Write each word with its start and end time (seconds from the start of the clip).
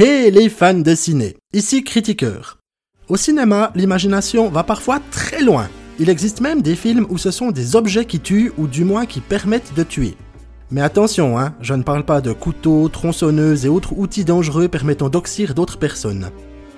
Hey 0.00 0.30
les 0.30 0.48
fans 0.48 0.74
de 0.74 0.94
ciné, 0.94 1.34
ici 1.52 1.82
Critiqueur. 1.82 2.58
Au 3.08 3.16
cinéma, 3.16 3.72
l'imagination 3.74 4.48
va 4.48 4.62
parfois 4.62 5.00
très 5.10 5.42
loin. 5.42 5.68
Il 5.98 6.08
existe 6.08 6.40
même 6.40 6.62
des 6.62 6.76
films 6.76 7.04
où 7.10 7.18
ce 7.18 7.32
sont 7.32 7.50
des 7.50 7.74
objets 7.74 8.04
qui 8.04 8.20
tuent 8.20 8.52
ou 8.58 8.68
du 8.68 8.84
moins 8.84 9.06
qui 9.06 9.18
permettent 9.18 9.74
de 9.74 9.82
tuer. 9.82 10.14
Mais 10.70 10.82
attention, 10.82 11.36
hein, 11.36 11.52
je 11.60 11.74
ne 11.74 11.82
parle 11.82 12.04
pas 12.04 12.20
de 12.20 12.32
couteaux, 12.32 12.88
tronçonneuses 12.88 13.66
et 13.66 13.68
autres 13.68 13.92
outils 13.98 14.24
dangereux 14.24 14.68
permettant 14.68 15.08
d'oxyre 15.08 15.52
d'autres 15.52 15.80
personnes. 15.80 16.30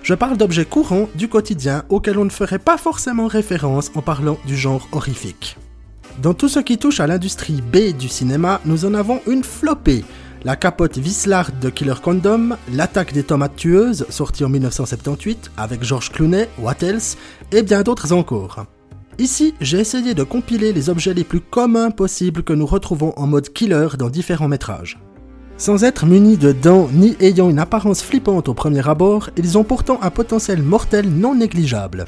Je 0.02 0.15
parle 0.15 0.39
d'objets 0.39 0.65
courants 0.65 1.11
du 1.15 1.29
quotidien 1.29 1.84
auxquels 1.91 2.19
on 2.19 2.25
ne 2.25 2.30
ferait 2.30 2.59
pas 2.59 2.79
forcément 2.79 3.27
référence 3.27 3.91
en 3.97 4.01
parlant 4.01 4.39
du 4.47 4.57
genre 4.57 4.89
horrifique. 4.93 5.59
Dans 6.23 6.33
tout 6.33 6.48
ce 6.48 6.61
qui 6.61 6.79
touche 6.79 7.01
à 7.01 7.07
l'industrie 7.07 7.61
B 7.61 7.95
du 7.95 8.09
cinéma, 8.09 8.62
nous 8.65 8.87
en 8.87 8.95
avons 8.95 9.21
une 9.27 9.45
flopée. 9.45 10.05
La 10.43 10.57
capote 10.57 10.97
Wislard 10.97 11.51
de 11.61 11.69
Killer 11.69 11.97
Condom, 12.03 12.57
L'attaque 12.73 13.12
des 13.12 13.25
tomates 13.25 13.57
tueuses, 13.57 14.07
sortie 14.09 14.43
en 14.43 14.48
1978 14.48 15.51
avec 15.59 15.85
George 15.85 16.11
Clooney, 16.11 16.48
What 16.59 16.77
Else, 16.81 17.19
et 17.53 17.62
bien 17.62 17.83
d'autres 17.83 18.15
encore. 18.15 18.65
Ici, 19.19 19.53
j'ai 19.61 19.81
essayé 19.81 20.15
de 20.15 20.23
compiler 20.23 20.73
les 20.73 20.89
objets 20.89 21.12
les 21.12 21.25
plus 21.25 21.43
communs 21.43 21.91
possibles 21.91 22.43
que 22.43 22.55
nous 22.55 22.65
retrouvons 22.65 23.12
en 23.19 23.27
mode 23.27 23.53
killer 23.53 23.89
dans 23.98 24.09
différents 24.09 24.48
métrages. 24.48 24.98
Sans 25.59 25.84
être 25.84 26.07
munis 26.07 26.39
de 26.39 26.53
dents 26.53 26.89
ni 26.91 27.17
ayant 27.20 27.51
une 27.51 27.59
apparence 27.59 28.03
flippante 28.03 28.48
au 28.48 28.55
premier 28.55 28.89
abord, 28.89 29.29
ils 29.37 29.59
ont 29.59 29.65
pourtant 29.65 29.98
un 30.01 30.11
potentiel 30.11 30.62
mortel 30.62 31.11
non 31.11 31.34
négligeable. 31.34 32.07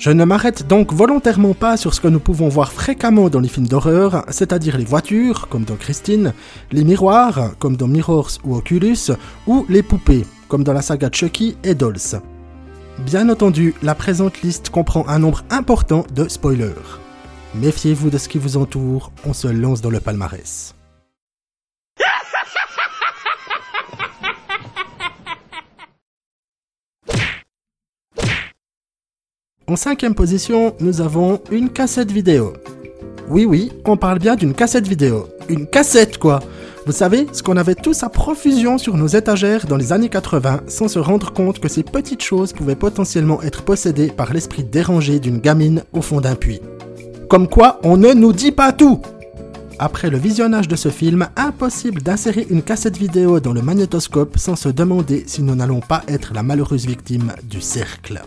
Je 0.00 0.10
ne 0.10 0.24
m'arrête 0.24 0.66
donc 0.66 0.94
volontairement 0.94 1.52
pas 1.52 1.76
sur 1.76 1.92
ce 1.92 2.00
que 2.00 2.08
nous 2.08 2.20
pouvons 2.20 2.48
voir 2.48 2.72
fréquemment 2.72 3.28
dans 3.28 3.38
les 3.38 3.50
films 3.50 3.68
d'horreur, 3.68 4.24
c'est-à-dire 4.30 4.78
les 4.78 4.86
voitures, 4.86 5.46
comme 5.48 5.64
dans 5.64 5.76
Christine, 5.76 6.32
les 6.72 6.84
miroirs, 6.84 7.50
comme 7.58 7.76
dans 7.76 7.86
Mirrors 7.86 8.30
ou 8.42 8.56
Oculus, 8.56 9.12
ou 9.46 9.66
les 9.68 9.82
poupées, 9.82 10.24
comme 10.48 10.64
dans 10.64 10.72
la 10.72 10.80
saga 10.80 11.10
Chucky 11.12 11.58
et 11.64 11.74
Dolls. 11.74 12.18
Bien 13.04 13.28
entendu, 13.28 13.74
la 13.82 13.94
présente 13.94 14.40
liste 14.40 14.70
comprend 14.70 15.06
un 15.06 15.18
nombre 15.18 15.44
important 15.50 16.06
de 16.14 16.26
spoilers. 16.28 16.98
Méfiez-vous 17.54 18.08
de 18.08 18.16
ce 18.16 18.30
qui 18.30 18.38
vous 18.38 18.56
entoure, 18.56 19.12
on 19.26 19.34
se 19.34 19.48
lance 19.48 19.82
dans 19.82 19.90
le 19.90 20.00
palmarès. 20.00 20.74
En 29.70 29.76
cinquième 29.76 30.16
position, 30.16 30.74
nous 30.80 31.00
avons 31.00 31.40
une 31.52 31.70
cassette 31.70 32.10
vidéo. 32.10 32.54
Oui, 33.28 33.44
oui, 33.44 33.70
on 33.84 33.96
parle 33.96 34.18
bien 34.18 34.34
d'une 34.34 34.52
cassette 34.52 34.88
vidéo. 34.88 35.28
Une 35.48 35.68
cassette, 35.68 36.18
quoi 36.18 36.40
Vous 36.86 36.92
savez, 36.92 37.28
ce 37.32 37.44
qu'on 37.44 37.56
avait 37.56 37.76
tous 37.76 38.02
à 38.02 38.08
profusion 38.08 38.78
sur 38.78 38.96
nos 38.96 39.06
étagères 39.06 39.68
dans 39.68 39.76
les 39.76 39.92
années 39.92 40.08
80 40.08 40.62
sans 40.66 40.88
se 40.88 40.98
rendre 40.98 41.32
compte 41.32 41.60
que 41.60 41.68
ces 41.68 41.84
petites 41.84 42.24
choses 42.24 42.52
pouvaient 42.52 42.74
potentiellement 42.74 43.42
être 43.42 43.62
possédées 43.62 44.08
par 44.08 44.32
l'esprit 44.32 44.64
dérangé 44.64 45.20
d'une 45.20 45.38
gamine 45.38 45.84
au 45.92 46.02
fond 46.02 46.20
d'un 46.20 46.34
puits. 46.34 46.60
Comme 47.28 47.46
quoi, 47.46 47.78
on 47.84 47.96
ne 47.96 48.12
nous 48.12 48.32
dit 48.32 48.50
pas 48.50 48.72
tout 48.72 49.00
Après 49.78 50.10
le 50.10 50.18
visionnage 50.18 50.66
de 50.66 50.74
ce 50.74 50.88
film, 50.88 51.28
impossible 51.36 52.02
d'insérer 52.02 52.44
une 52.50 52.64
cassette 52.64 52.98
vidéo 52.98 53.38
dans 53.38 53.52
le 53.52 53.62
magnétoscope 53.62 54.36
sans 54.36 54.56
se 54.56 54.68
demander 54.68 55.22
si 55.28 55.44
nous 55.44 55.54
n'allons 55.54 55.78
pas 55.78 56.02
être 56.08 56.34
la 56.34 56.42
malheureuse 56.42 56.86
victime 56.86 57.34
du 57.48 57.60
cercle. 57.60 58.20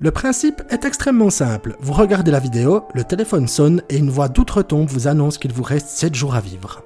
Le 0.00 0.12
principe 0.12 0.62
est 0.70 0.84
extrêmement 0.84 1.28
simple. 1.28 1.74
Vous 1.80 1.92
regardez 1.92 2.30
la 2.30 2.38
vidéo, 2.38 2.82
le 2.94 3.02
téléphone 3.02 3.48
sonne 3.48 3.82
et 3.88 3.96
une 3.96 4.10
voix 4.10 4.28
d'outre-tombe 4.28 4.88
vous 4.88 5.08
annonce 5.08 5.38
qu'il 5.38 5.52
vous 5.52 5.64
reste 5.64 5.88
7 5.88 6.14
jours 6.14 6.36
à 6.36 6.40
vivre. 6.40 6.84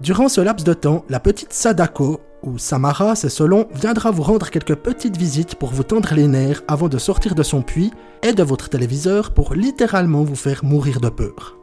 Durant 0.00 0.28
ce 0.28 0.40
laps 0.40 0.64
de 0.64 0.72
temps, 0.72 1.04
la 1.08 1.18
petite 1.18 1.52
Sadako, 1.52 2.20
ou 2.44 2.56
Samara, 2.56 3.16
c'est 3.16 3.30
selon, 3.30 3.66
viendra 3.74 4.12
vous 4.12 4.22
rendre 4.22 4.48
quelques 4.50 4.76
petites 4.76 5.16
visites 5.16 5.56
pour 5.56 5.70
vous 5.70 5.82
tendre 5.82 6.14
les 6.14 6.28
nerfs 6.28 6.62
avant 6.68 6.88
de 6.88 6.98
sortir 6.98 7.34
de 7.34 7.42
son 7.42 7.62
puits 7.62 7.90
et 8.22 8.32
de 8.32 8.44
votre 8.44 8.68
téléviseur 8.68 9.32
pour 9.32 9.54
littéralement 9.54 10.22
vous 10.22 10.36
faire 10.36 10.64
mourir 10.64 11.00
de 11.00 11.08
peur. 11.08 11.58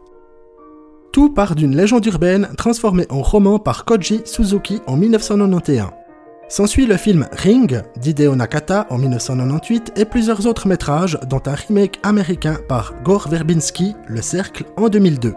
Tout 1.13 1.29
part 1.29 1.55
d'une 1.55 1.77
légende 1.77 2.05
urbaine 2.07 2.49
transformée 2.57 3.07
en 3.09 3.21
roman 3.21 3.57
par 3.57 3.85
Koji 3.85 4.23
Suzuki 4.25 4.81
en 4.85 4.97
1991. 4.97 6.02
S'ensuit 6.49 6.85
le 6.85 6.97
film 6.97 7.27
Ring 7.31 7.81
d'Hideo 7.97 8.35
Nakata 8.35 8.85
en 8.89 8.97
1998 8.97 9.93
et 9.95 10.05
plusieurs 10.05 10.45
autres 10.45 10.67
métrages, 10.67 11.17
dont 11.27 11.41
un 11.45 11.55
remake 11.55 11.99
américain 12.03 12.57
par 12.67 12.93
Gore 13.03 13.27
Verbinski, 13.29 13.95
Le 14.07 14.21
Cercle, 14.21 14.65
en 14.77 14.89
2002. 14.89 15.33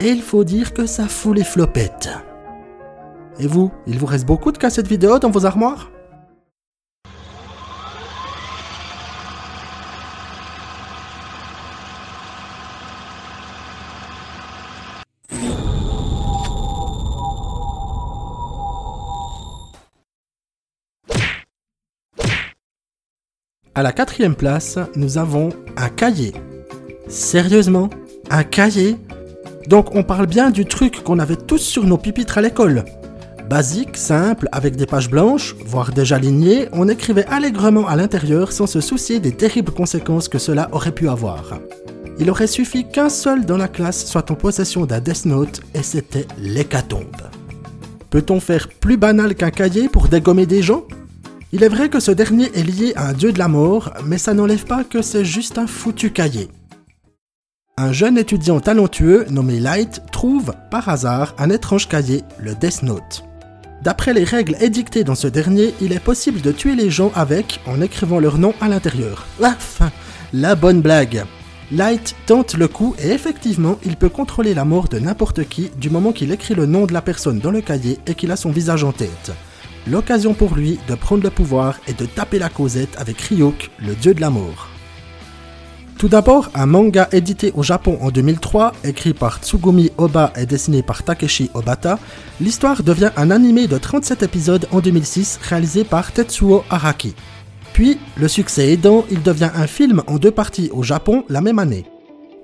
Et 0.00 0.08
il 0.08 0.22
faut 0.22 0.44
dire 0.44 0.72
que 0.72 0.86
ça 0.86 1.06
fout 1.06 1.36
les 1.36 1.44
flopettes. 1.44 2.08
Et 3.38 3.46
vous, 3.46 3.70
il 3.86 3.98
vous 3.98 4.06
reste 4.06 4.26
beaucoup 4.26 4.50
de 4.50 4.58
cassettes 4.58 4.88
vidéo 4.88 5.18
dans 5.18 5.30
vos 5.30 5.46
armoires? 5.46 5.90
À 23.76 23.84
la 23.84 23.92
quatrième 23.92 24.34
place, 24.34 24.80
nous 24.96 25.16
avons 25.16 25.50
un 25.76 25.88
cahier. 25.88 26.32
Sérieusement 27.06 27.88
Un 28.28 28.42
cahier? 28.42 28.96
Donc 29.68 29.94
on 29.94 30.02
parle 30.02 30.26
bien 30.26 30.50
du 30.50 30.64
truc 30.64 31.04
qu'on 31.04 31.20
avait 31.20 31.36
tous 31.36 31.58
sur 31.58 31.84
nos 31.84 31.96
pupitres 31.96 32.38
à 32.38 32.42
l'école. 32.42 32.84
Basique, 33.48 33.96
simple, 33.96 34.48
avec 34.50 34.74
des 34.74 34.86
pages 34.86 35.08
blanches, 35.08 35.54
voire 35.64 35.92
déjà 35.92 36.18
lignées, 36.18 36.68
on 36.72 36.88
écrivait 36.88 37.26
allègrement 37.26 37.86
à 37.86 37.94
l'intérieur 37.94 38.50
sans 38.50 38.66
se 38.66 38.80
soucier 38.80 39.20
des 39.20 39.32
terribles 39.32 39.72
conséquences 39.72 40.28
que 40.28 40.38
cela 40.38 40.68
aurait 40.72 40.94
pu 40.94 41.08
avoir. 41.08 41.60
Il 42.18 42.28
aurait 42.28 42.48
suffi 42.48 42.88
qu'un 42.88 43.08
seul 43.08 43.46
dans 43.46 43.56
la 43.56 43.68
classe 43.68 44.04
soit 44.04 44.32
en 44.32 44.34
possession 44.34 44.84
d'un 44.84 44.98
Death 44.98 45.26
Note 45.26 45.60
et 45.74 45.84
c'était 45.84 46.26
l'hécatombe. 46.38 47.22
Peut-on 48.10 48.40
faire 48.40 48.68
plus 48.68 48.96
banal 48.96 49.36
qu'un 49.36 49.52
cahier 49.52 49.88
pour 49.88 50.08
dégommer 50.08 50.46
des 50.46 50.60
gens? 50.60 50.82
Il 51.52 51.64
est 51.64 51.68
vrai 51.68 51.88
que 51.88 51.98
ce 51.98 52.12
dernier 52.12 52.50
est 52.54 52.62
lié 52.62 52.92
à 52.94 53.08
un 53.08 53.12
dieu 53.12 53.32
de 53.32 53.38
la 53.38 53.48
mort, 53.48 53.92
mais 54.04 54.18
ça 54.18 54.34
n'enlève 54.34 54.64
pas 54.64 54.84
que 54.84 55.02
c'est 55.02 55.24
juste 55.24 55.58
un 55.58 55.66
foutu 55.66 56.12
cahier. 56.12 56.48
Un 57.76 57.92
jeune 57.92 58.18
étudiant 58.18 58.60
talentueux 58.60 59.26
nommé 59.30 59.58
Light 59.58 60.02
trouve, 60.12 60.52
par 60.70 60.88
hasard, 60.88 61.34
un 61.38 61.50
étrange 61.50 61.88
cahier, 61.88 62.22
le 62.38 62.54
Death 62.54 62.82
Note. 62.82 63.24
D'après 63.82 64.12
les 64.12 64.24
règles 64.24 64.56
édictées 64.60 65.02
dans 65.02 65.14
ce 65.14 65.26
dernier, 65.26 65.74
il 65.80 65.92
est 65.92 66.00
possible 66.00 66.40
de 66.40 66.52
tuer 66.52 66.76
les 66.76 66.90
gens 66.90 67.10
avec 67.14 67.60
en 67.66 67.80
écrivant 67.80 68.20
leur 68.20 68.38
nom 68.38 68.54
à 68.60 68.68
l'intérieur. 68.68 69.26
Enfin, 69.42 69.90
la 70.32 70.54
bonne 70.54 70.82
blague. 70.82 71.24
Light 71.72 72.14
tente 72.26 72.54
le 72.54 72.68
coup 72.68 72.94
et 73.02 73.08
effectivement, 73.08 73.78
il 73.84 73.96
peut 73.96 74.08
contrôler 74.08 74.54
la 74.54 74.64
mort 74.64 74.88
de 74.88 74.98
n'importe 74.98 75.48
qui 75.48 75.70
du 75.78 75.88
moment 75.88 76.12
qu'il 76.12 76.32
écrit 76.32 76.54
le 76.54 76.66
nom 76.66 76.84
de 76.84 76.92
la 76.92 77.00
personne 77.00 77.38
dans 77.38 77.50
le 77.50 77.62
cahier 77.62 77.98
et 78.06 78.14
qu'il 78.14 78.30
a 78.30 78.36
son 78.36 78.50
visage 78.50 78.84
en 78.84 78.92
tête 78.92 79.32
l'occasion 79.86 80.34
pour 80.34 80.54
lui 80.54 80.78
de 80.88 80.94
prendre 80.94 81.22
le 81.22 81.30
pouvoir 81.30 81.78
et 81.86 81.92
de 81.92 82.06
taper 82.06 82.38
la 82.38 82.48
causette 82.48 82.96
avec 82.98 83.20
Ryuk, 83.20 83.70
le 83.78 83.94
dieu 83.94 84.14
de 84.14 84.20
la 84.20 84.30
mort. 84.30 84.68
Tout 86.00 86.08
d'abord, 86.08 86.48
un 86.54 86.64
manga 86.64 87.08
édité 87.12 87.52
au 87.54 87.62
Japon 87.62 87.98
en 88.00 88.10
2003, 88.10 88.72
écrit 88.84 89.12
par 89.12 89.38
Tsugumi 89.38 89.90
Oba 89.98 90.32
et 90.34 90.46
dessiné 90.46 90.82
par 90.82 91.02
Takeshi 91.02 91.50
Obata, 91.52 91.98
l'histoire 92.40 92.82
devient 92.82 93.10
un 93.18 93.30
animé 93.30 93.66
de 93.66 93.76
37 93.76 94.22
épisodes 94.22 94.66
en 94.72 94.80
2006 94.80 95.38
réalisé 95.42 95.84
par 95.84 96.10
Tetsuo 96.10 96.64
Araki. 96.70 97.14
Puis, 97.74 97.98
le 98.16 98.28
succès 98.28 98.72
aidant, 98.72 99.04
il 99.10 99.22
devient 99.22 99.50
un 99.54 99.66
film 99.66 100.02
en 100.06 100.16
deux 100.16 100.30
parties 100.30 100.70
au 100.72 100.82
Japon 100.82 101.24
la 101.28 101.42
même 101.42 101.58
année. 101.58 101.84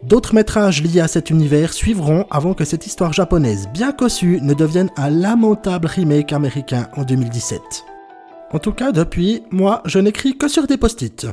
D'autres 0.03 0.35
métrages 0.35 0.83
liés 0.83 1.01
à 1.01 1.09
cet 1.09 1.31
univers 1.31 1.73
suivront 1.73 2.27
avant 2.31 2.55
que 2.55 2.65
cette 2.65 2.87
histoire 2.87 3.13
japonaise 3.13 3.69
bien 3.73 3.93
cossue 3.93 4.41
ne 4.43 4.55
devienne 4.55 4.91
un 4.97 5.11
lamentable 5.11 5.87
remake 5.87 6.33
américain 6.33 6.89
en 6.97 7.03
2017. 7.03 7.61
En 8.53 8.59
tout 8.59 8.73
cas, 8.73 8.93
depuis, 8.93 9.43
moi, 9.51 9.83
je 9.87 9.99
n'écris 9.99 10.37
que 10.39 10.49
sur 10.49 10.67
des 10.67 10.77
post-it. 10.77 11.27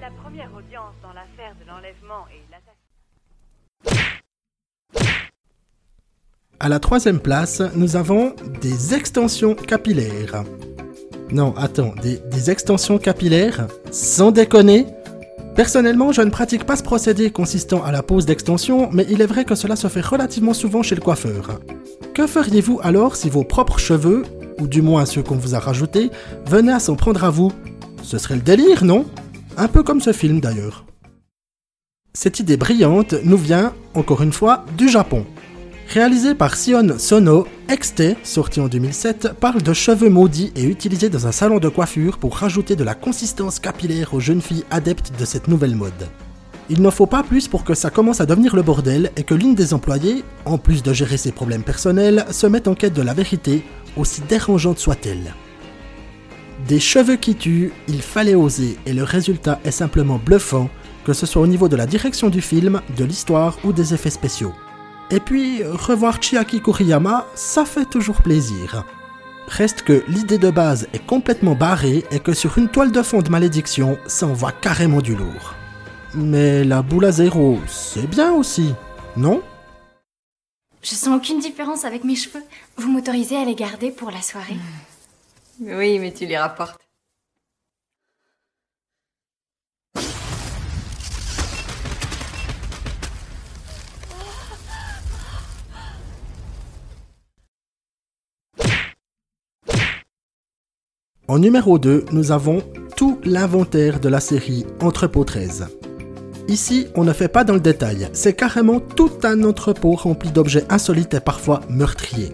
La 0.00 0.10
première 0.22 0.50
audience 0.56 0.94
dans 1.02 1.12
l'affaire 1.12 1.54
de 1.60 1.66
l'enlèvement 1.68 2.26
et. 2.32 2.73
À 6.64 6.70
la 6.70 6.78
troisième 6.78 7.20
place, 7.20 7.60
nous 7.74 7.94
avons 7.94 8.32
des 8.62 8.94
extensions 8.94 9.54
capillaires. 9.54 10.44
Non, 11.30 11.52
attends, 11.58 11.92
des, 12.00 12.50
extensions 12.50 12.96
capillaires? 12.96 13.66
Sans 13.90 14.30
déconner 14.30 14.86
Personnellement, 15.56 16.10
je 16.10 16.22
ne 16.22 16.30
pratique 16.30 16.64
pas 16.64 16.76
ce 16.76 16.82
procédé 16.82 17.30
consistant 17.30 17.84
à 17.84 17.92
la 17.92 18.02
pose 18.02 18.24
d'extensions, 18.24 18.88
mais 18.92 19.04
il 19.10 19.20
est 19.20 19.26
vrai 19.26 19.44
que 19.44 19.54
cela 19.54 19.76
se 19.76 19.88
fait 19.88 20.00
relativement 20.00 20.54
souvent 20.54 20.82
chez 20.82 20.94
le 20.94 21.02
coiffeur. 21.02 21.60
Que 22.14 22.26
feriez-vous 22.26 22.80
alors 22.82 23.14
si 23.14 23.28
vos 23.28 23.44
propres 23.44 23.78
cheveux, 23.78 24.22
ou 24.58 24.66
du 24.66 24.80
moins 24.80 25.04
ceux 25.04 25.22
qu'on 25.22 25.36
vous 25.36 25.54
a 25.54 25.58
rajoutés, 25.58 26.10
venaient 26.46 26.72
à 26.72 26.80
s'en 26.80 26.96
prendre 26.96 27.24
à 27.24 27.30
vous? 27.30 27.52
Ce 28.02 28.16
serait 28.16 28.36
le 28.36 28.40
délire, 28.40 28.86
non? 28.86 29.04
Un 29.58 29.68
peu 29.68 29.82
comme 29.82 30.00
ce 30.00 30.14
film 30.14 30.40
d'ailleurs. 30.40 30.86
Cette 32.14 32.40
idée 32.40 32.56
brillante 32.56 33.12
nous 33.22 33.36
vient, 33.36 33.74
encore 33.92 34.22
une 34.22 34.32
fois, 34.32 34.64
du 34.78 34.88
Japon. 34.88 35.26
Réalisé 35.88 36.34
par 36.34 36.56
Sion 36.56 36.98
Sono, 36.98 37.46
XT, 37.68 38.16
sorti 38.24 38.60
en 38.60 38.68
2007, 38.68 39.34
parle 39.38 39.62
de 39.62 39.72
cheveux 39.72 40.08
maudits 40.08 40.52
et 40.56 40.64
utilisés 40.64 41.08
dans 41.08 41.26
un 41.26 41.32
salon 41.32 41.58
de 41.58 41.68
coiffure 41.68 42.18
pour 42.18 42.36
rajouter 42.36 42.74
de 42.74 42.82
la 42.84 42.94
consistance 42.94 43.60
capillaire 43.60 44.12
aux 44.14 44.20
jeunes 44.20 44.40
filles 44.40 44.64
adeptes 44.70 45.12
de 45.18 45.24
cette 45.24 45.46
nouvelle 45.46 45.76
mode. 45.76 46.08
Il 46.70 46.80
n'en 46.80 46.90
faut 46.90 47.06
pas 47.06 47.22
plus 47.22 47.46
pour 47.46 47.62
que 47.62 47.74
ça 47.74 47.90
commence 47.90 48.20
à 48.20 48.26
devenir 48.26 48.56
le 48.56 48.62
bordel 48.62 49.12
et 49.16 49.22
que 49.22 49.34
l'une 49.34 49.54
des 49.54 49.74
employées, 49.74 50.24
en 50.46 50.58
plus 50.58 50.82
de 50.82 50.92
gérer 50.92 51.18
ses 51.18 51.32
problèmes 51.32 51.62
personnels, 51.62 52.24
se 52.30 52.46
mette 52.46 52.66
en 52.66 52.74
quête 52.74 52.94
de 52.94 53.02
la 53.02 53.14
vérité, 53.14 53.62
aussi 53.96 54.22
dérangeante 54.22 54.78
soit-elle. 54.78 55.34
Des 56.66 56.80
cheveux 56.80 57.16
qui 57.16 57.34
tuent, 57.34 57.72
il 57.86 58.00
fallait 58.00 58.34
oser 58.34 58.78
et 58.86 58.94
le 58.94 59.04
résultat 59.04 59.60
est 59.64 59.70
simplement 59.70 60.18
bluffant, 60.18 60.70
que 61.04 61.12
ce 61.12 61.26
soit 61.26 61.42
au 61.42 61.46
niveau 61.46 61.68
de 61.68 61.76
la 61.76 61.86
direction 61.86 62.30
du 62.30 62.40
film, 62.40 62.80
de 62.96 63.04
l'histoire 63.04 63.58
ou 63.64 63.72
des 63.72 63.92
effets 63.92 64.10
spéciaux. 64.10 64.54
Et 65.10 65.20
puis, 65.20 65.62
revoir 65.62 66.20
Chiaki 66.20 66.60
Kuriyama, 66.60 67.26
ça 67.34 67.64
fait 67.64 67.84
toujours 67.84 68.22
plaisir. 68.22 68.84
Reste 69.46 69.82
que 69.82 70.02
l'idée 70.08 70.38
de 70.38 70.50
base 70.50 70.88
est 70.94 71.04
complètement 71.06 71.54
barrée 71.54 72.04
et 72.10 72.18
que 72.18 72.32
sur 72.32 72.56
une 72.56 72.68
toile 72.68 72.90
de 72.90 73.02
fond 73.02 73.20
de 73.20 73.28
malédiction, 73.28 73.98
ça 74.06 74.26
envoie 74.26 74.52
carrément 74.52 75.02
du 75.02 75.14
lourd. 75.14 75.54
Mais 76.14 76.64
la 76.64 76.80
boule 76.82 77.04
à 77.04 77.12
zéro, 77.12 77.58
c'est 77.66 78.06
bien 78.06 78.32
aussi, 78.32 78.74
non? 79.16 79.42
Je 80.82 80.94
sens 80.94 81.16
aucune 81.16 81.40
différence 81.40 81.84
avec 81.84 82.04
mes 82.04 82.16
cheveux. 82.16 82.42
Vous 82.76 82.90
m'autorisez 82.90 83.36
à 83.36 83.44
les 83.44 83.54
garder 83.54 83.90
pour 83.90 84.10
la 84.10 84.22
soirée? 84.22 84.56
Oui, 85.60 85.98
mais 85.98 86.12
tu 86.12 86.26
les 86.26 86.38
rapportes. 86.38 86.83
En 101.26 101.38
numéro 101.38 101.78
2, 101.78 102.04
nous 102.12 102.32
avons 102.32 102.62
tout 102.98 103.18
l'inventaire 103.24 103.98
de 103.98 104.10
la 104.10 104.20
série 104.20 104.66
Entrepôt 104.80 105.24
13. 105.24 105.68
Ici, 106.48 106.86
on 106.96 107.02
ne 107.02 107.14
fait 107.14 107.28
pas 107.28 107.44
dans 107.44 107.54
le 107.54 107.60
détail, 107.60 108.08
c'est 108.12 108.34
carrément 108.34 108.78
tout 108.78 109.10
un 109.22 109.42
entrepôt 109.42 109.92
rempli 109.92 110.30
d'objets 110.30 110.66
insolites 110.68 111.14
et 111.14 111.20
parfois 111.20 111.62
meurtriers. 111.70 112.32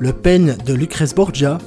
Le 0.00 0.12
peigne 0.12 0.56
de 0.66 0.74
Lucrèce 0.74 1.14
Borgia, 1.14 1.58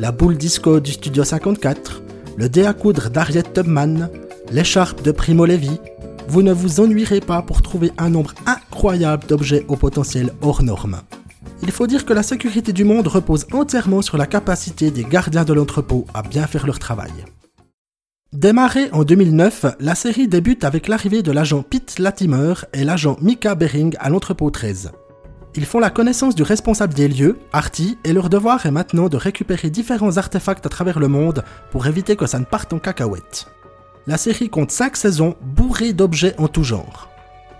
la 0.00 0.10
boule 0.10 0.36
disco 0.36 0.80
du 0.80 0.90
Studio 0.90 1.22
54, 1.22 2.02
le 2.36 2.48
dé 2.48 2.64
à 2.64 2.72
coudre 2.72 3.08
d'Ariet 3.08 3.44
Tubman, 3.44 4.10
l'écharpe 4.50 5.02
de 5.04 5.12
Primo 5.12 5.46
Levi, 5.46 5.78
vous 6.26 6.42
ne 6.42 6.52
vous 6.52 6.80
ennuierez 6.80 7.20
pas 7.20 7.42
pour 7.42 7.62
trouver 7.62 7.92
un 7.98 8.10
nombre 8.10 8.34
incroyable 8.46 9.28
d'objets 9.28 9.64
au 9.68 9.76
potentiel 9.76 10.32
hors 10.42 10.64
norme. 10.64 11.02
Il 11.62 11.70
faut 11.70 11.86
dire 11.86 12.04
que 12.04 12.12
la 12.12 12.22
sécurité 12.22 12.72
du 12.72 12.84
monde 12.84 13.06
repose 13.06 13.46
entièrement 13.52 14.02
sur 14.02 14.18
la 14.18 14.26
capacité 14.26 14.90
des 14.90 15.04
gardiens 15.04 15.44
de 15.44 15.52
l'entrepôt 15.52 16.06
à 16.12 16.22
bien 16.22 16.46
faire 16.46 16.66
leur 16.66 16.78
travail. 16.78 17.12
Démarrée 18.32 18.90
en 18.92 19.04
2009, 19.04 19.66
la 19.80 19.94
série 19.94 20.28
débute 20.28 20.64
avec 20.64 20.88
l'arrivée 20.88 21.22
de 21.22 21.32
l'agent 21.32 21.62
Pete 21.62 21.98
Latimer 21.98 22.54
et 22.74 22.84
l'agent 22.84 23.16
Mika 23.22 23.54
Bering 23.54 23.96
à 23.98 24.10
l'entrepôt 24.10 24.50
13. 24.50 24.92
Ils 25.54 25.64
font 25.64 25.78
la 25.78 25.88
connaissance 25.88 26.34
du 26.34 26.42
responsable 26.42 26.92
des 26.92 27.08
lieux, 27.08 27.38
Artie, 27.54 27.96
et 28.04 28.12
leur 28.12 28.28
devoir 28.28 28.66
est 28.66 28.70
maintenant 28.70 29.08
de 29.08 29.16
récupérer 29.16 29.70
différents 29.70 30.18
artefacts 30.18 30.66
à 30.66 30.68
travers 30.68 30.98
le 30.98 31.08
monde 31.08 31.44
pour 31.70 31.86
éviter 31.86 32.14
que 32.14 32.26
ça 32.26 32.38
ne 32.38 32.44
parte 32.44 32.74
en 32.74 32.78
cacahuète. 32.78 33.46
La 34.06 34.18
série 34.18 34.50
compte 34.50 34.70
5 34.70 34.96
saisons 34.96 35.34
bourrées 35.40 35.94
d'objets 35.94 36.34
en 36.36 36.48
tout 36.48 36.62
genre. 36.62 37.08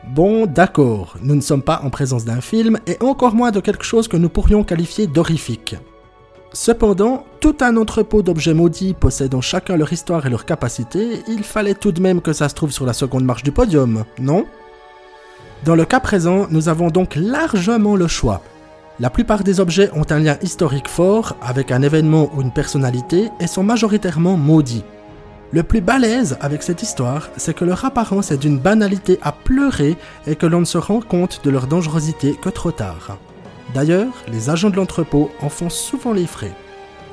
Bon, 0.08 0.46
d'accord, 0.46 1.16
nous 1.20 1.34
ne 1.34 1.40
sommes 1.40 1.62
pas 1.62 1.80
en 1.82 1.90
présence 1.90 2.24
d'un 2.24 2.40
film 2.40 2.78
et 2.86 2.96
encore 3.02 3.34
moins 3.34 3.50
de 3.50 3.58
quelque 3.58 3.84
chose 3.84 4.06
que 4.06 4.16
nous 4.16 4.28
pourrions 4.28 4.62
qualifier 4.62 5.08
d'horrifique. 5.08 5.74
Cependant, 6.52 7.24
tout 7.40 7.56
un 7.60 7.76
entrepôt 7.76 8.22
d'objets 8.22 8.54
maudits 8.54 8.94
possédant 8.94 9.40
chacun 9.40 9.76
leur 9.76 9.92
histoire 9.92 10.24
et 10.24 10.30
leur 10.30 10.44
capacité, 10.44 11.22
il 11.26 11.42
fallait 11.42 11.74
tout 11.74 11.90
de 11.90 12.00
même 12.00 12.20
que 12.20 12.32
ça 12.32 12.48
se 12.48 12.54
trouve 12.54 12.70
sur 12.70 12.86
la 12.86 12.92
seconde 12.92 13.24
marche 13.24 13.42
du 13.42 13.50
podium, 13.50 14.04
non? 14.20 14.46
Dans 15.64 15.74
le 15.74 15.84
cas 15.84 16.00
présent, 16.00 16.46
nous 16.50 16.68
avons 16.68 16.90
donc 16.90 17.16
largement 17.16 17.96
le 17.96 18.06
choix. 18.06 18.42
La 19.00 19.10
plupart 19.10 19.42
des 19.42 19.58
objets 19.58 19.90
ont 19.92 20.06
un 20.08 20.20
lien 20.20 20.38
historique 20.40 20.88
fort 20.88 21.36
avec 21.42 21.72
un 21.72 21.82
événement 21.82 22.30
ou 22.34 22.42
une 22.42 22.52
personnalité 22.52 23.28
et 23.40 23.48
sont 23.48 23.64
majoritairement 23.64 24.36
maudits. 24.36 24.84
Le 25.52 25.62
plus 25.62 25.80
balèze 25.80 26.36
avec 26.40 26.62
cette 26.62 26.82
histoire, 26.82 27.30
c'est 27.36 27.54
que 27.54 27.64
leur 27.64 27.84
apparence 27.84 28.32
est 28.32 28.36
d'une 28.36 28.58
banalité 28.58 29.18
à 29.22 29.30
pleurer 29.30 29.96
et 30.26 30.34
que 30.34 30.46
l'on 30.46 30.60
ne 30.60 30.64
se 30.64 30.78
rend 30.78 31.00
compte 31.00 31.44
de 31.44 31.50
leur 31.50 31.68
dangerosité 31.68 32.34
que 32.34 32.48
trop 32.48 32.72
tard. 32.72 33.18
D'ailleurs, 33.72 34.12
les 34.28 34.50
agents 34.50 34.70
de 34.70 34.76
l'entrepôt 34.76 35.30
en 35.40 35.48
font 35.48 35.70
souvent 35.70 36.12
les 36.12 36.26
frais. 36.26 36.54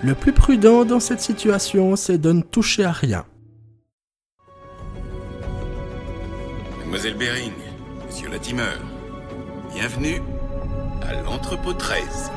Le 0.01 0.15
plus 0.15 0.33
prudent 0.33 0.83
dans 0.83 0.99
cette 0.99 1.21
situation, 1.21 1.95
c'est 1.95 2.17
de 2.17 2.31
ne 2.31 2.41
toucher 2.41 2.83
à 2.83 2.91
rien. 2.91 3.25
Mademoiselle 6.79 7.15
Bering, 7.15 7.53
Monsieur 8.05 8.29
Latimer, 8.29 8.63
bienvenue 9.73 10.21
à 11.07 11.21
l'entrepôt 11.21 11.73
13. 11.73 12.31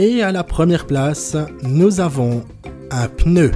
Et 0.00 0.22
à 0.22 0.30
la 0.30 0.44
première 0.44 0.86
place, 0.86 1.36
nous 1.62 1.98
avons 1.98 2.44
un 2.92 3.08
pneu. 3.08 3.50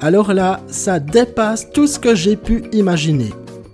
Alors 0.00 0.32
là, 0.32 0.60
ça 0.68 1.00
dépasse 1.00 1.72
tout 1.72 1.88
ce 1.88 1.98
que 1.98 2.14
j'ai 2.14 2.36
pu 2.36 2.62
imaginer. 2.70 3.30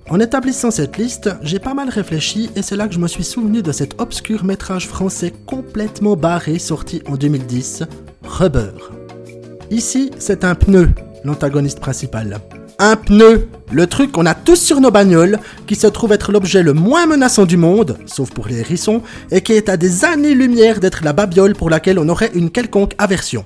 En 0.08 0.18
établissant 0.18 0.70
cette 0.70 0.96
liste, 0.96 1.28
j'ai 1.42 1.58
pas 1.58 1.74
mal 1.74 1.90
réfléchi 1.90 2.48
et 2.56 2.62
c'est 2.62 2.76
là 2.76 2.88
que 2.88 2.94
je 2.94 2.98
me 2.98 3.08
suis 3.08 3.24
souvenu 3.24 3.60
de 3.60 3.72
cet 3.72 4.00
obscur 4.00 4.42
métrage 4.42 4.88
français 4.88 5.34
complètement 5.44 6.16
barré 6.16 6.58
sorti 6.58 7.02
en 7.06 7.16
2010, 7.16 7.84
Rubber. 8.24 8.72
Ici, 9.70 10.12
c'est 10.18 10.44
un 10.44 10.54
pneu, 10.54 10.88
l'antagoniste 11.24 11.80
principal. 11.80 12.40
Un 12.84 12.96
pneu, 12.96 13.46
le 13.70 13.86
truc 13.86 14.10
qu'on 14.10 14.26
a 14.26 14.34
tous 14.34 14.56
sur 14.56 14.80
nos 14.80 14.90
bagnoles, 14.90 15.38
qui 15.68 15.76
se 15.76 15.86
trouve 15.86 16.10
être 16.10 16.32
l'objet 16.32 16.64
le 16.64 16.72
moins 16.72 17.06
menaçant 17.06 17.46
du 17.46 17.56
monde, 17.56 17.96
sauf 18.06 18.32
pour 18.32 18.48
les 18.48 18.58
hérissons, 18.58 19.02
et 19.30 19.40
qui 19.40 19.52
est 19.52 19.68
à 19.68 19.76
des 19.76 20.04
années-lumière 20.04 20.80
d'être 20.80 21.04
la 21.04 21.12
babiole 21.12 21.54
pour 21.54 21.70
laquelle 21.70 22.00
on 22.00 22.08
aurait 22.08 22.32
une 22.34 22.50
quelconque 22.50 22.94
aversion. 22.98 23.44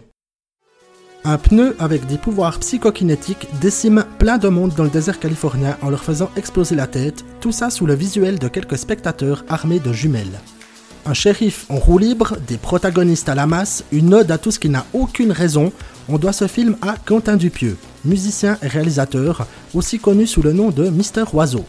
Un 1.22 1.36
pneu 1.36 1.76
avec 1.78 2.06
des 2.06 2.16
pouvoirs 2.16 2.58
psychokinétiques 2.60 3.46
décime 3.60 4.06
plein 4.18 4.38
de 4.38 4.48
monde 4.48 4.72
dans 4.74 4.84
le 4.84 4.88
désert 4.88 5.20
californien 5.20 5.76
en 5.82 5.90
leur 5.90 6.02
faisant 6.02 6.30
exploser 6.38 6.74
la 6.74 6.86
tête, 6.86 7.22
tout 7.42 7.52
ça 7.52 7.68
sous 7.68 7.84
le 7.84 7.94
visuel 7.94 8.38
de 8.38 8.48
quelques 8.48 8.78
spectateurs 8.78 9.44
armés 9.50 9.80
de 9.80 9.92
jumelles. 9.92 10.40
Un 11.04 11.12
shérif 11.12 11.66
en 11.68 11.76
roue 11.76 11.98
libre, 11.98 12.38
des 12.48 12.56
protagonistes 12.56 13.28
à 13.28 13.34
la 13.34 13.46
masse, 13.46 13.84
une 13.92 14.14
ode 14.14 14.30
à 14.30 14.38
tout 14.38 14.50
ce 14.50 14.58
qui 14.58 14.70
n'a 14.70 14.86
aucune 14.94 15.30
raison, 15.30 15.72
on 16.08 16.18
doit 16.18 16.32
ce 16.32 16.46
film 16.46 16.76
à 16.82 16.96
Quentin 17.04 17.36
Dupieux, 17.36 17.76
musicien 18.04 18.58
et 18.62 18.68
réalisateur, 18.68 19.46
aussi 19.74 19.98
connu 19.98 20.26
sous 20.26 20.42
le 20.42 20.52
nom 20.52 20.70
de 20.70 20.88
Mister 20.88 21.24
Oiseau. 21.32 21.64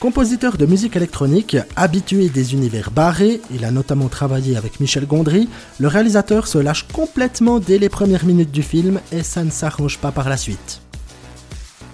Compositeur 0.00 0.56
de 0.56 0.66
musique 0.66 0.94
électronique, 0.94 1.56
habitué 1.74 2.28
des 2.28 2.54
univers 2.54 2.92
barrés, 2.92 3.40
il 3.52 3.64
a 3.64 3.72
notamment 3.72 4.08
travaillé 4.08 4.56
avec 4.56 4.78
Michel 4.78 5.06
Gondry, 5.06 5.48
le 5.80 5.88
réalisateur 5.88 6.46
se 6.46 6.58
lâche 6.58 6.86
complètement 6.92 7.58
dès 7.58 7.78
les 7.78 7.88
premières 7.88 8.24
minutes 8.24 8.52
du 8.52 8.62
film 8.62 9.00
et 9.10 9.24
ça 9.24 9.42
ne 9.42 9.50
s'arrange 9.50 9.98
pas 9.98 10.12
par 10.12 10.28
la 10.28 10.36
suite. 10.36 10.80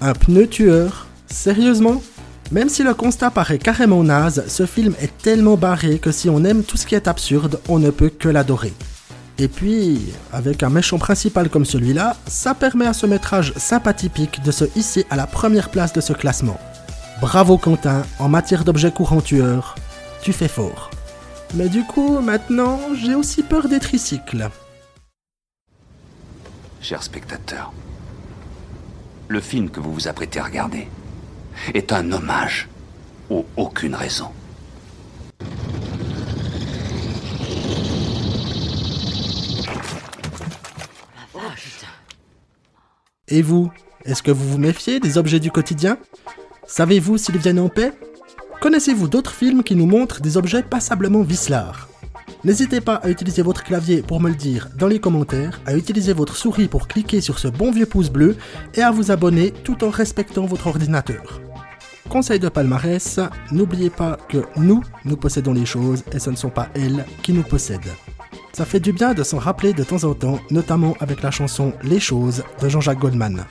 Un 0.03 0.13
pneu 0.13 0.47
tueur 0.47 1.07
Sérieusement? 1.27 2.03
Même 2.53 2.69
si 2.69 2.83
le 2.83 2.95
constat 2.95 3.31
paraît 3.31 3.59
carrément 3.59 4.05
naze, 4.05 4.45
ce 4.49 4.67
film 4.67 4.95
est 5.01 5.17
tellement 5.19 5.57
barré 5.57 5.99
que 5.99 6.13
si 6.13 6.29
on 6.29 6.45
aime 6.45 6.63
tout 6.63 6.77
ce 6.77 6.87
qui 6.87 6.95
est 6.95 7.09
absurde, 7.09 7.59
on 7.69 7.79
ne 7.79 7.91
peut 7.91 8.11
que 8.11 8.29
l'adorer. 8.29 8.75
Et 9.39 9.49
puis, 9.49 10.13
avec 10.33 10.63
un 10.63 10.71
méchant 10.71 10.99
principal 10.99 11.49
comme 11.49 11.65
celui-là, 11.65 12.17
ça 12.27 12.55
permet 12.55 12.87
à 12.87 12.93
ce 12.93 13.07
métrage 13.07 13.53
sympathique 13.57 14.43
de 14.45 14.53
se 14.53 14.65
hisser 14.77 15.07
à 15.11 15.17
la 15.17 15.27
première 15.27 15.71
place 15.71 15.93
de 15.93 16.01
ce 16.01 16.13
classement. 16.13 16.59
Bravo 17.21 17.59
Quentin, 17.59 18.03
en 18.21 18.29
matière 18.29 18.65
d'objets 18.65 18.93
courants 18.93 19.21
tueurs, 19.21 19.75
tu 20.23 20.33
fais 20.33 20.49
fort. 20.49 20.91
Mais 21.55 21.69
du 21.69 21.83
coup, 21.85 22.21
maintenant, 22.21 22.79
j'ai 22.95 23.15
aussi 23.15 23.43
peur 23.43 23.69
des 23.69 23.81
tricycles. 23.81 24.49
Chers 26.81 27.03
spectateurs, 27.03 27.73
le 29.29 29.41
film 29.41 29.71
que 29.71 29.81
vous 29.81 29.93
vous 29.93 30.07
apprêtez 30.07 30.39
à 30.39 30.45
regarder 30.45 30.87
est 31.73 31.93
un 31.93 32.13
hommage 32.13 32.69
ou 33.31 33.45
aucune 33.57 33.95
raison. 33.95 34.29
Et 43.29 43.41
vous, 43.41 43.71
est-ce 44.05 44.23
que 44.23 44.31
vous 44.31 44.47
vous 44.47 44.59
méfiez 44.59 45.01
des 45.01 45.17
objets 45.17 45.41
du 45.41 45.51
quotidien? 45.51 45.97
Savez-vous 46.67 47.17
s'ils 47.17 47.39
viennent 47.39 47.59
en 47.59 47.71
paix? 47.71 47.93
Connaissez-vous 48.61 49.09
d'autres 49.09 49.33
films 49.33 49.63
qui 49.63 49.77
nous 49.77 49.87
montrent 49.87 50.21
des 50.21 50.37
objets 50.37 50.63
passablement 50.63 51.23
vicelards 51.23 51.89
N'hésitez 52.45 52.83
pas 52.83 52.97
à 52.97 53.09
utiliser 53.09 53.41
votre 53.41 53.65
clavier 53.65 54.03
pour 54.03 54.21
me 54.21 54.29
le 54.29 54.35
dire 54.35 54.69
dans 54.79 54.87
les 54.87 55.01
commentaires, 55.01 55.61
à 55.65 55.75
utiliser 55.75 56.13
votre 56.13 56.37
souris 56.37 56.69
pour 56.69 56.87
cliquer 56.87 57.23
sur 57.23 57.39
ce 57.39 57.49
bon 57.49 57.71
vieux 57.71 57.87
pouce 57.87 58.11
bleu 58.11 58.37
et 58.75 58.83
à 58.83 58.91
vous 58.91 59.11
abonner 59.11 59.51
tout 59.51 59.83
en 59.83 59.89
respectant 59.89 60.45
votre 60.45 60.67
ordinateur. 60.67 61.41
Conseil 62.11 62.39
de 62.39 62.51
palmarès, 62.51 63.21
n'oubliez 63.51 63.89
pas 63.89 64.19
que 64.29 64.45
nous, 64.57 64.83
nous 65.07 65.17
possédons 65.17 65.55
les 65.55 65.65
choses 65.65 66.05
et 66.13 66.19
ce 66.19 66.29
ne 66.29 66.37
sont 66.37 66.51
pas 66.51 66.69
elles 66.75 67.07
qui 67.23 67.33
nous 67.33 67.43
possèdent. 67.43 67.81
Ça 68.55 68.65
fait 68.65 68.79
du 68.79 68.93
bien 68.93 69.15
de 69.15 69.25
s'en 69.25 69.39
rappeler 69.39 69.73
de 69.73 69.83
temps 69.83 70.05
en 70.05 70.15
temps, 70.15 70.39
notamment 70.53 70.97
avec 71.01 71.23
la 71.23 71.33
chanson 71.33 71.73
Les 71.83 71.99
choses 71.99 72.45
de 72.63 72.69
Jean-Jacques 72.69 73.01
Goldman. 73.01 73.45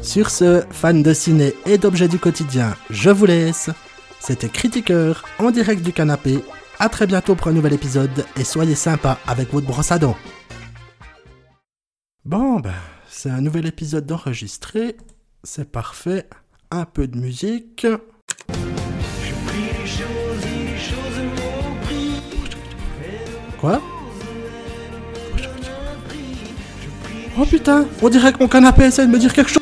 Sur 0.00 0.30
ce, 0.30 0.64
fans 0.68 0.92
de 0.92 1.14
ciné 1.14 1.54
et 1.64 1.78
d'objets 1.78 2.08
du 2.08 2.18
quotidien, 2.18 2.74
je 2.90 3.10
vous 3.10 3.26
laisse. 3.26 3.70
C'était 4.18 4.48
Critiqueur 4.48 5.24
en 5.38 5.52
direct 5.52 5.82
du 5.82 5.92
canapé. 5.92 6.42
A 6.80 6.88
très 6.88 7.06
bientôt 7.06 7.36
pour 7.36 7.46
un 7.46 7.52
nouvel 7.52 7.72
épisode 7.72 8.26
et 8.36 8.42
soyez 8.42 8.74
sympa 8.74 9.20
avec 9.28 9.52
votre 9.52 9.68
brosse 9.68 9.92
à 9.92 10.00
dents. 10.00 10.16
Bon, 12.24 12.58
ben, 12.58 12.74
c'est 13.08 13.30
un 13.30 13.42
nouvel 13.42 13.66
épisode 13.66 14.06
d'enregistré. 14.06 14.96
C'est 15.44 15.70
parfait. 15.70 16.28
Un 16.72 16.84
peu 16.84 17.06
de 17.06 17.16
musique. 17.16 17.86
Quoi? 23.60 23.80
Oh 27.38 27.46
putain, 27.46 27.86
on 28.02 28.08
dirait 28.10 28.32
que 28.32 28.38
mon 28.38 28.48
canapé 28.48 28.84
essaie 28.84 29.06
de 29.06 29.10
me 29.10 29.18
dire 29.18 29.32
quelque 29.32 29.50
chose. 29.50 29.61